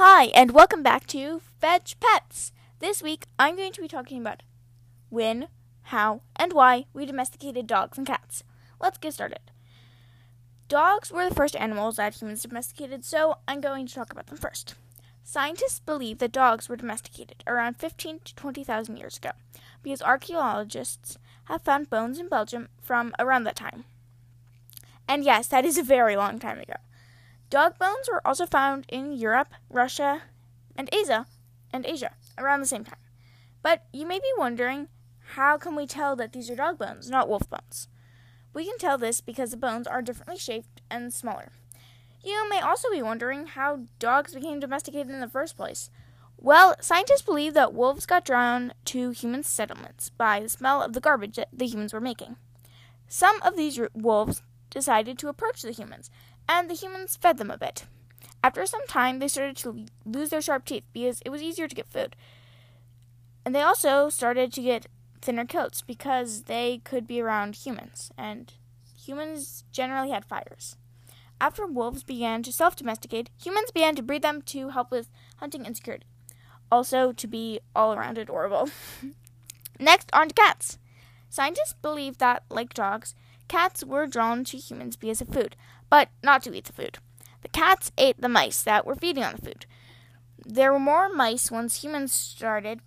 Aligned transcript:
Hi, 0.00 0.26
and 0.26 0.52
welcome 0.52 0.84
back 0.84 1.08
to 1.08 1.40
Fetch 1.60 1.98
Pets. 1.98 2.52
This 2.78 3.02
week, 3.02 3.26
I'm 3.36 3.56
going 3.56 3.72
to 3.72 3.80
be 3.80 3.88
talking 3.88 4.20
about 4.20 4.44
when, 5.08 5.48
how, 5.82 6.22
and 6.36 6.52
why 6.52 6.84
we 6.92 7.04
domesticated 7.04 7.66
dogs 7.66 7.98
and 7.98 8.06
cats. 8.06 8.44
Let's 8.80 8.98
get 8.98 9.14
started. 9.14 9.40
Dogs 10.68 11.10
were 11.10 11.28
the 11.28 11.34
first 11.34 11.56
animals 11.56 11.96
that 11.96 12.14
humans 12.14 12.42
domesticated, 12.42 13.04
so 13.04 13.38
I'm 13.48 13.60
going 13.60 13.88
to 13.88 13.94
talk 13.96 14.12
about 14.12 14.28
them 14.28 14.38
first. 14.38 14.76
Scientists 15.24 15.80
believe 15.80 16.18
that 16.18 16.30
dogs 16.30 16.68
were 16.68 16.76
domesticated 16.76 17.42
around 17.48 17.76
15 17.76 18.20
to 18.24 18.34
20,000 18.36 18.96
years 18.98 19.16
ago 19.16 19.30
because 19.82 20.00
archaeologists 20.00 21.18
have 21.46 21.62
found 21.62 21.90
bones 21.90 22.20
in 22.20 22.28
Belgium 22.28 22.68
from 22.80 23.16
around 23.18 23.42
that 23.42 23.56
time. 23.56 23.82
And 25.08 25.24
yes, 25.24 25.48
that 25.48 25.64
is 25.64 25.76
a 25.76 25.82
very 25.82 26.14
long 26.14 26.38
time 26.38 26.60
ago. 26.60 26.74
Dog 27.50 27.78
bones 27.78 28.08
were 28.12 28.26
also 28.26 28.44
found 28.44 28.84
in 28.88 29.12
Europe, 29.12 29.48
Russia, 29.70 30.22
and 30.76 30.88
Asia, 30.92 31.26
and 31.72 31.86
Asia 31.86 32.10
around 32.36 32.60
the 32.60 32.66
same 32.66 32.84
time. 32.84 32.98
But 33.62 33.84
you 33.92 34.06
may 34.06 34.18
be 34.18 34.30
wondering, 34.36 34.88
how 35.34 35.56
can 35.56 35.74
we 35.74 35.86
tell 35.86 36.14
that 36.16 36.32
these 36.32 36.50
are 36.50 36.56
dog 36.56 36.78
bones, 36.78 37.08
not 37.08 37.28
wolf 37.28 37.48
bones? 37.48 37.88
We 38.52 38.66
can 38.66 38.78
tell 38.78 38.98
this 38.98 39.20
because 39.20 39.50
the 39.50 39.56
bones 39.56 39.86
are 39.86 40.02
differently 40.02 40.36
shaped 40.36 40.82
and 40.90 41.12
smaller. 41.12 41.52
You 42.22 42.48
may 42.50 42.60
also 42.60 42.90
be 42.90 43.02
wondering 43.02 43.46
how 43.46 43.84
dogs 43.98 44.34
became 44.34 44.60
domesticated 44.60 45.10
in 45.10 45.20
the 45.20 45.28
first 45.28 45.56
place. 45.56 45.90
Well, 46.36 46.76
scientists 46.80 47.22
believe 47.22 47.54
that 47.54 47.74
wolves 47.74 48.06
got 48.06 48.24
drawn 48.24 48.72
to 48.86 49.10
human 49.10 49.42
settlements 49.42 50.10
by 50.10 50.40
the 50.40 50.48
smell 50.48 50.82
of 50.82 50.92
the 50.92 51.00
garbage 51.00 51.36
that 51.36 51.48
the 51.52 51.66
humans 51.66 51.92
were 51.92 52.00
making. 52.00 52.36
Some 53.06 53.40
of 53.42 53.56
these 53.56 53.80
wolves 53.94 54.42
decided 54.70 55.18
to 55.18 55.28
approach 55.28 55.62
the 55.62 55.72
humans 55.72 56.10
and 56.48 56.70
the 56.70 56.74
humans 56.74 57.16
fed 57.16 57.38
them 57.38 57.50
a 57.50 57.58
bit. 57.58 57.84
After 58.42 58.64
some 58.66 58.86
time, 58.86 59.18
they 59.18 59.28
started 59.28 59.56
to 59.58 59.86
lose 60.04 60.30
their 60.30 60.40
sharp 60.40 60.64
teeth 60.64 60.84
because 60.92 61.20
it 61.24 61.30
was 61.30 61.42
easier 61.42 61.68
to 61.68 61.74
get 61.74 61.90
food. 61.90 62.16
And 63.44 63.54
they 63.54 63.62
also 63.62 64.08
started 64.08 64.52
to 64.52 64.62
get 64.62 64.86
thinner 65.20 65.44
coats 65.44 65.82
because 65.82 66.44
they 66.44 66.80
could 66.84 67.06
be 67.06 67.20
around 67.20 67.56
humans, 67.56 68.10
and 68.16 68.52
humans 68.96 69.64
generally 69.72 70.10
had 70.10 70.24
fires. 70.24 70.76
After 71.40 71.66
wolves 71.66 72.02
began 72.02 72.42
to 72.42 72.52
self 72.52 72.76
domesticate, 72.76 73.30
humans 73.42 73.70
began 73.70 73.94
to 73.96 74.02
breed 74.02 74.22
them 74.22 74.42
to 74.42 74.70
help 74.70 74.90
with 74.90 75.10
hunting 75.36 75.66
and 75.66 75.76
security. 75.76 76.06
Also, 76.70 77.12
to 77.12 77.26
be 77.26 77.60
all 77.74 77.94
around 77.94 78.18
adorable. 78.18 78.68
Next, 79.80 80.10
on 80.12 80.28
to 80.28 80.34
cats. 80.34 80.78
Scientists 81.30 81.74
believe 81.80 82.18
that, 82.18 82.42
like 82.50 82.74
dogs, 82.74 83.14
cats 83.48 83.84
were 83.84 84.06
drawn 84.06 84.44
to 84.44 84.58
humans 84.58 84.96
because 84.96 85.20
of 85.20 85.28
food, 85.28 85.56
but 85.90 86.08
not 86.22 86.42
to 86.42 86.54
eat 86.54 86.64
the 86.64 86.72
food. 86.72 86.98
The 87.42 87.48
cats 87.48 87.92
ate 87.98 88.20
the 88.20 88.28
mice 88.28 88.62
that 88.62 88.86
were 88.86 88.94
feeding 88.94 89.24
on 89.24 89.36
the 89.36 89.42
food. 89.42 89.66
There 90.44 90.72
were 90.72 90.78
more 90.78 91.08
mice 91.08 91.50
once 91.50 91.82
humans 91.82 92.12
started 92.12 92.80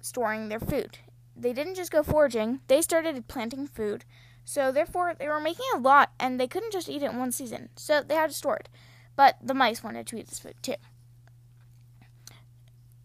storing 0.00 0.48
their 0.48 0.60
food. 0.60 0.98
They 1.36 1.52
didn't 1.52 1.76
just 1.76 1.92
go 1.92 2.02
foraging, 2.02 2.60
they 2.66 2.82
started 2.82 3.28
planting 3.28 3.66
food. 3.66 4.04
So, 4.44 4.72
therefore, 4.72 5.14
they 5.14 5.28
were 5.28 5.40
making 5.40 5.66
a 5.74 5.78
lot 5.78 6.12
and 6.18 6.40
they 6.40 6.48
couldn't 6.48 6.72
just 6.72 6.88
eat 6.88 7.02
it 7.02 7.12
in 7.12 7.18
one 7.18 7.30
season. 7.30 7.68
So, 7.76 8.02
they 8.02 8.14
had 8.14 8.30
to 8.30 8.36
store 8.36 8.56
it. 8.56 8.68
But 9.14 9.36
the 9.42 9.54
mice 9.54 9.84
wanted 9.84 10.06
to 10.08 10.18
eat 10.18 10.28
this 10.28 10.38
food 10.38 10.54
too. 10.62 10.74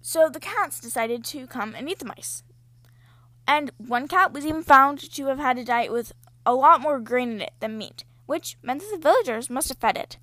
So, 0.02 0.30
the 0.30 0.39
cats 0.39 0.80
decided 0.80 1.23
to 1.26 1.45
come 1.45 1.76
and 1.76 1.89
eat 1.89 2.00
the 2.00 2.06
mice. 2.06 2.44
And 3.48 3.72
one 3.78 4.08
cat 4.08 4.33
was 4.33 4.45
even 4.45 4.64
found 4.64 5.00
to 5.14 5.26
have 5.28 5.39
had 5.39 5.58
a 5.58 5.64
diet 5.64 5.92
with 5.92 6.14
a 6.46 6.54
lot 6.54 6.82
more 6.82 7.00
grain 7.00 7.32
in 7.32 7.42
it 7.42 7.54
than 7.60 7.78
meat 7.78 8.04
which 8.26 8.58
meant 8.62 8.82
that 8.82 8.92
the 8.92 9.02
villagers 9.02 9.50
must 9.50 9.70
have 9.70 9.78
fed 9.78 9.98
it. 9.98 10.18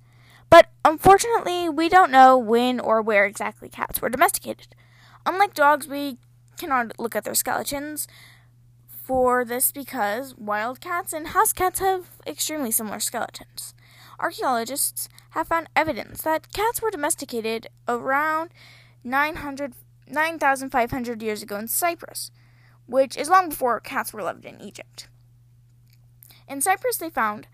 But 0.49 0.67
unfortunately, 0.85 1.69
we 1.69 1.89
don't 1.89 2.11
know 2.11 2.37
when 2.37 2.79
or 2.79 3.01
where 3.01 3.25
exactly 3.25 3.69
cats 3.69 4.01
were 4.01 4.09
domesticated. 4.09 4.75
Unlike 5.25 5.53
dogs, 5.53 5.87
we 5.87 6.17
cannot 6.57 6.99
look 6.99 7.15
at 7.15 7.23
their 7.23 7.33
skeletons 7.33 8.07
for 8.87 9.43
this 9.43 9.71
because 9.71 10.35
wild 10.37 10.79
cats 10.79 11.11
and 11.11 11.29
house 11.29 11.53
cats 11.53 11.79
have 11.79 12.09
extremely 12.27 12.71
similar 12.71 12.99
skeletons. 12.99 13.73
Archaeologists 14.19 15.09
have 15.31 15.47
found 15.47 15.67
evidence 15.75 16.21
that 16.21 16.53
cats 16.53 16.81
were 16.81 16.91
domesticated 16.91 17.67
around 17.87 18.51
900, 19.03 19.73
9,500 20.07 21.21
years 21.21 21.41
ago 21.41 21.57
in 21.57 21.67
Cyprus, 21.67 22.31
which 22.85 23.17
is 23.17 23.29
long 23.29 23.49
before 23.49 23.79
cats 23.79 24.13
were 24.13 24.21
loved 24.21 24.45
in 24.45 24.61
Egypt. 24.61 25.07
In 26.47 26.61
Cyprus, 26.61 26.97
they 26.97 27.09
found 27.09 27.47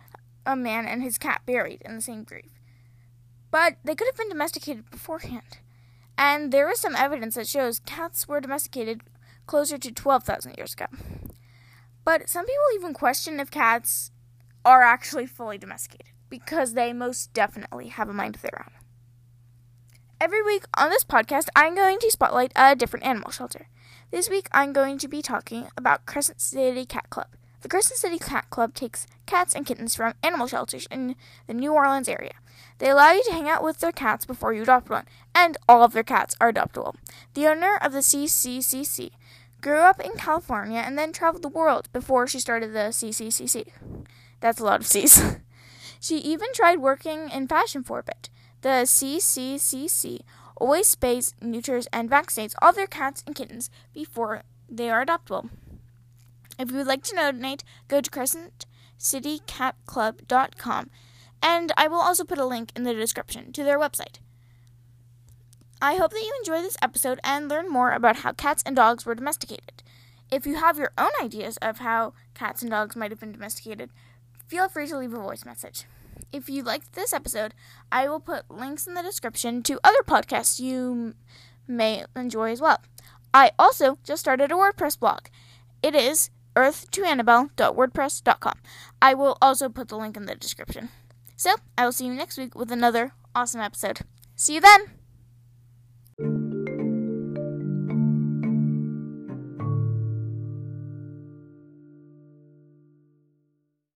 a 0.45 0.55
man 0.55 0.85
and 0.85 1.03
his 1.03 1.17
cat 1.17 1.41
buried 1.45 1.81
in 1.85 1.95
the 1.95 2.01
same 2.01 2.23
grave. 2.23 2.51
But 3.51 3.77
they 3.83 3.95
could 3.95 4.07
have 4.07 4.17
been 4.17 4.29
domesticated 4.29 4.89
beforehand. 4.89 5.59
And 6.17 6.51
there 6.51 6.69
is 6.69 6.79
some 6.79 6.95
evidence 6.95 7.35
that 7.35 7.47
shows 7.47 7.79
cats 7.79 8.27
were 8.27 8.41
domesticated 8.41 9.01
closer 9.47 9.77
to 9.77 9.91
12,000 9.91 10.55
years 10.57 10.73
ago. 10.73 10.85
But 12.03 12.29
some 12.29 12.45
people 12.45 12.63
even 12.75 12.93
question 12.93 13.39
if 13.39 13.51
cats 13.51 14.11
are 14.65 14.83
actually 14.83 15.25
fully 15.25 15.57
domesticated, 15.57 16.07
because 16.29 16.73
they 16.73 16.93
most 16.93 17.33
definitely 17.33 17.87
have 17.87 18.09
a 18.09 18.13
mind 18.13 18.35
of 18.35 18.41
their 18.41 18.65
own. 18.65 18.73
Every 20.21 20.43
week 20.43 20.65
on 20.75 20.89
this 20.89 21.05
podcast, 21.05 21.47
I'm 21.55 21.75
going 21.75 21.99
to 21.99 22.11
spotlight 22.11 22.51
a 22.55 22.75
different 22.75 23.05
animal 23.05 23.31
shelter. 23.31 23.69
This 24.11 24.29
week, 24.29 24.49
I'm 24.51 24.73
going 24.73 24.97
to 24.97 25.07
be 25.07 25.21
talking 25.21 25.69
about 25.77 26.05
Crescent 26.05 26.41
City 26.41 26.85
Cat 26.85 27.09
Club. 27.09 27.27
The 27.61 27.67
Crescent 27.67 27.99
City 27.99 28.19
Cat 28.19 28.49
Club 28.49 28.73
takes 28.73 29.05
cats 29.25 29.53
and 29.53 29.65
kittens 29.65 29.95
from 29.95 30.13
animal 30.23 30.47
shelters 30.47 30.87
in 30.89 31.15
the 31.47 31.53
New 31.53 31.73
Orleans 31.73 32.07
area. 32.07 32.33
They 32.77 32.89
allow 32.89 33.11
you 33.11 33.23
to 33.23 33.33
hang 33.33 33.49
out 33.49 33.63
with 33.63 33.79
their 33.79 33.91
cats 33.91 34.25
before 34.25 34.53
you 34.53 34.63
adopt 34.63 34.89
one, 34.89 35.05
and 35.35 35.57
all 35.67 35.83
of 35.83 35.91
their 35.91 36.03
cats 36.03 36.35
are 36.39 36.51
adoptable. 36.51 36.95
The 37.33 37.47
owner 37.47 37.77
of 37.81 37.91
the 37.91 37.99
CCCC 37.99 39.11
grew 39.61 39.79
up 39.79 39.99
in 39.99 40.13
California 40.13 40.79
and 40.79 40.97
then 40.97 41.11
traveled 41.11 41.43
the 41.43 41.49
world 41.49 41.89
before 41.91 42.27
she 42.27 42.39
started 42.39 42.71
the 42.71 42.91
CCCC. 42.91 43.67
That's 44.39 44.61
a 44.61 44.63
lot 44.63 44.79
of 44.79 44.87
C's. 44.87 45.21
she 45.99 46.17
even 46.19 46.47
tried 46.53 46.79
working 46.79 47.29
in 47.29 47.47
fashion 47.47 47.83
for 47.83 47.99
a 47.99 48.03
bit. 48.03 48.29
The 48.61 48.85
CCCC 48.85 50.21
always 50.55 50.95
spays, 50.95 51.33
neuters, 51.41 51.87
and 51.91 52.09
vaccinates 52.09 52.55
all 52.61 52.71
their 52.71 52.87
cats 52.87 53.21
and 53.27 53.35
kittens 53.35 53.69
before 53.93 54.43
they 54.69 54.89
are 54.89 55.05
adoptable. 55.05 55.49
If 56.59 56.69
you 56.71 56.77
would 56.77 56.87
like 56.87 57.03
to 57.03 57.15
donate, 57.15 57.63
go 57.87 58.01
to 58.01 58.11
crescentcitycatclub.com, 58.11 60.89
and 61.41 61.71
I 61.77 61.87
will 61.87 62.01
also 62.01 62.25
put 62.25 62.37
a 62.37 62.45
link 62.45 62.73
in 62.75 62.83
the 62.83 62.93
description 62.93 63.53
to 63.53 63.63
their 63.63 63.79
website. 63.79 64.19
I 65.81 65.95
hope 65.95 66.11
that 66.11 66.21
you 66.21 66.33
enjoy 66.39 66.61
this 66.61 66.75
episode 66.81 67.21
and 67.23 67.47
learn 67.47 67.69
more 67.69 67.93
about 67.93 68.17
how 68.17 68.33
cats 68.33 68.61
and 68.65 68.75
dogs 68.75 69.05
were 69.05 69.15
domesticated. 69.15 69.81
If 70.29 70.45
you 70.45 70.55
have 70.55 70.77
your 70.77 70.91
own 70.97 71.11
ideas 71.23 71.55
of 71.61 71.79
how 71.79 72.11
cats 72.33 72.61
and 72.61 72.69
dogs 72.69 72.97
might 72.97 73.11
have 73.11 73.21
been 73.21 73.31
domesticated, 73.31 73.89
feel 74.45 74.67
free 74.67 74.87
to 74.87 74.97
leave 74.97 75.13
a 75.13 75.19
voice 75.19 75.45
message. 75.45 75.85
If 76.33 76.49
you 76.49 76.61
liked 76.61 76.91
this 76.91 77.13
episode, 77.13 77.53
I 77.89 78.09
will 78.09 78.19
put 78.19 78.51
links 78.51 78.85
in 78.85 78.95
the 78.95 79.01
description 79.01 79.63
to 79.63 79.79
other 79.81 80.03
podcasts 80.05 80.59
you 80.59 81.15
may 81.69 82.03
enjoy 82.17 82.51
as 82.51 82.59
well. 82.59 82.81
I 83.33 83.51
also 83.57 83.97
just 84.03 84.19
started 84.19 84.51
a 84.51 84.55
WordPress 84.55 84.99
blog. 84.99 85.27
It 85.81 85.95
is 85.95 86.29
earth2annabelle.wordpress.com. 86.55 88.59
I 89.01 89.13
will 89.13 89.37
also 89.41 89.69
put 89.69 89.87
the 89.87 89.97
link 89.97 90.17
in 90.17 90.25
the 90.25 90.35
description. 90.35 90.89
So, 91.35 91.55
I 91.77 91.85
will 91.85 91.91
see 91.91 92.05
you 92.05 92.13
next 92.13 92.37
week 92.37 92.55
with 92.55 92.71
another 92.71 93.13
awesome 93.33 93.61
episode. 93.61 94.01
See 94.35 94.55
you 94.55 94.61
then! 94.61 94.98